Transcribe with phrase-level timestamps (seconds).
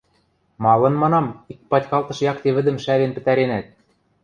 [0.63, 3.67] —Малын, манам, ик патькалтыш якте вӹдӹм шӓвен пӹтӓренӓт?